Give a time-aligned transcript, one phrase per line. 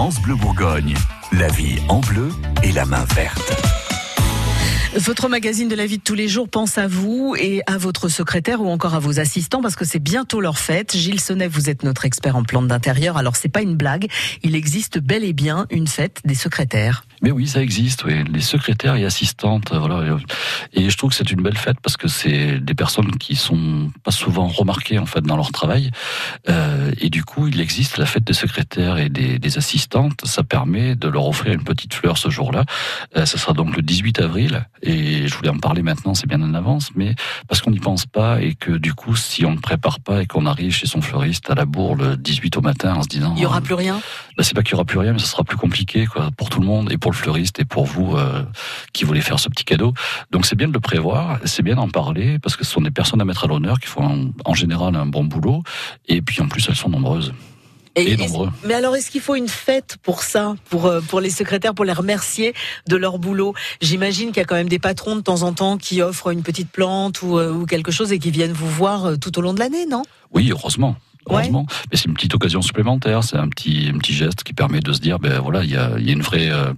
[0.00, 0.94] France Bleu Bourgogne.
[1.30, 2.30] La vie en bleu
[2.62, 3.52] et la main verte.
[4.96, 8.08] Votre magazine de la vie de tous les jours pense à vous et à votre
[8.08, 10.96] secrétaire ou encore à vos assistants parce que c'est bientôt leur fête.
[10.96, 13.18] Gilles Sonnet, vous êtes notre expert en plantes d'intérieur.
[13.18, 14.10] Alors c'est pas une blague,
[14.42, 17.04] il existe bel et bien une fête des secrétaires.
[17.22, 18.24] Mais oui, ça existe, oui.
[18.32, 20.16] Les secrétaires et assistantes, voilà.
[20.72, 23.90] Et je trouve que c'est une belle fête parce que c'est des personnes qui sont
[24.02, 25.90] pas souvent remarquées en fait dans leur travail.
[26.48, 30.24] Euh, et du coup, il existe la fête des secrétaires et des, des assistantes.
[30.24, 32.64] Ça permet de leur offrir une petite fleur ce jour-là.
[33.16, 34.66] Euh, ça sera donc le 18 avril.
[34.82, 37.14] Et je voulais en parler maintenant, c'est bien en avance, mais
[37.48, 40.26] parce qu'on n'y pense pas et que du coup, si on ne prépare pas et
[40.26, 43.34] qu'on arrive chez son fleuriste à la bourre le 18 au matin en se disant,
[43.36, 44.00] il y aura plus rien?
[44.36, 46.50] Bah, c'est pas qu'il y aura plus rien, mais ça sera plus compliqué quoi pour
[46.50, 48.42] tout le monde et pour le fleuriste et pour vous euh,
[48.92, 49.92] qui voulez faire ce petit cadeau.
[50.30, 52.90] Donc c'est bien de le prévoir, c'est bien d'en parler parce que ce sont des
[52.90, 55.62] personnes à mettre à l'honneur qui font en, général un bon boulot
[56.08, 57.32] et puis en plus elles sont nombreuses.
[57.96, 58.50] Et, nombreux.
[58.64, 61.84] Mais alors, est-ce qu'il faut une fête pour ça, pour euh, pour les secrétaires, pour
[61.84, 62.54] les remercier
[62.88, 63.52] de leur boulot?
[63.80, 66.44] J'imagine qu'il y a quand même des patrons de temps en temps qui offrent une
[66.44, 69.54] petite plante ou, euh, ou quelque chose et qui viennent vous voir tout au long
[69.54, 70.02] de l'année, non?
[70.32, 70.96] Oui, heureusement
[71.28, 71.66] heureusement.
[71.90, 74.92] Mais c'est une petite occasion supplémentaire, c'est un petit, un petit geste qui permet de
[74.92, 76.72] se dire, ben voilà, il y a, y a, une vraie, euh,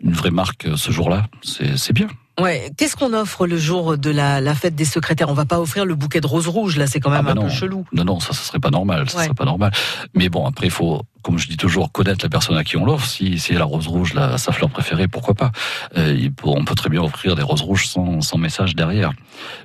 [0.00, 1.26] une vraie marque euh, ce jour-là.
[1.42, 2.08] C'est bien.
[2.40, 2.72] Ouais.
[2.76, 5.28] Qu'est-ce qu'on offre le jour de la, la, fête des secrétaires?
[5.28, 7.34] On va pas offrir le bouquet de roses rouges, là, c'est quand même ah, un
[7.36, 7.84] peu chelou.
[7.92, 9.08] Non, non, ça, ça serait pas normal.
[9.08, 9.72] Ça serait pas normal.
[10.14, 12.84] Mais bon, après, il faut, comme je dis toujours, connaître la personne à qui on
[12.84, 13.06] l'offre.
[13.06, 15.52] Si c'est la rose rouge, la, sa fleur préférée, pourquoi pas?
[15.96, 19.12] Euh, On peut très bien offrir des roses rouges sans, sans message derrière.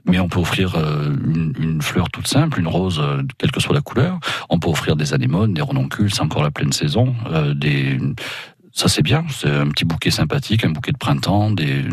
[0.06, 3.60] Mais on peut offrir euh, une, une, fleur toute simple, une rose, euh, quelle que
[3.60, 4.20] soit la couleur.
[4.50, 8.00] On peut offrir des anémones, des renoncules, c'est encore la pleine saison, euh, des
[8.80, 11.84] ça c'est bien, c'est un petit bouquet sympathique, un bouquet de printemps, des,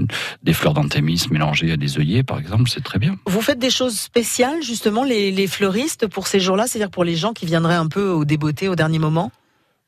[0.43, 3.17] des fleurs d'anthémis mélangées à des œillets par exemple, c'est très bien.
[3.27, 7.17] Vous faites des choses spéciales justement les, les fleuristes pour ces jours-là, c'est-à-dire pour les
[7.17, 9.31] gens qui viendraient un peu au débeauté au dernier moment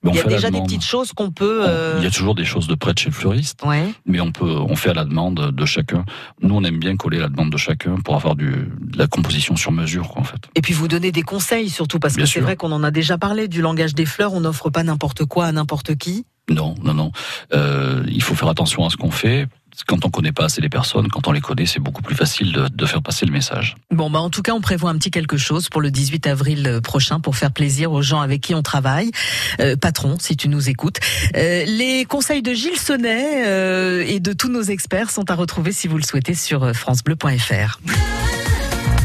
[0.04, 1.64] il y a déjà des petites choses qu'on peut.
[1.66, 3.92] Euh, il y a toujours des choses de près de chez le fleuriste, ouais.
[4.06, 6.04] mais on peut, on fait à la demande de chacun.
[6.40, 9.56] Nous, on aime bien coller la demande de chacun pour avoir du, de la composition
[9.56, 10.48] sur mesure, quoi, en fait.
[10.54, 13.18] Et puis vous donner des conseils surtout parce que c'est vrai qu'on en a déjà
[13.18, 14.34] parlé du langage des fleurs.
[14.34, 16.24] On n'offre pas n'importe quoi à n'importe qui.
[16.48, 17.12] Non, non, non.
[17.52, 19.46] Euh, il faut faire attention à ce qu'on fait.
[19.86, 22.52] Quand on connaît pas assez les personnes, quand on les connaît, c'est beaucoup plus facile
[22.52, 23.76] de, de, faire passer le message.
[23.92, 26.66] Bon, bah en tout cas, on prévoit un petit quelque chose pour le 18 avril
[26.66, 29.12] euh, prochain pour faire plaisir aux gens avec qui on travaille.
[29.60, 30.98] Euh, patron, si tu nous écoutes.
[31.36, 35.70] Euh, les conseils de Gilles Sonnet euh, et de tous nos experts sont à retrouver
[35.72, 37.78] si vous le souhaitez sur francebleu.fr.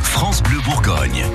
[0.02, 1.26] France Bleu Bourgogne.